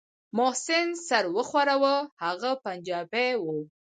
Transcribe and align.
محسن 0.37 0.87
سر 1.07 1.23
وښوراوه 1.35 1.95
هغه 2.23 2.51
پنجابى 2.65 3.29
و. 3.43 3.45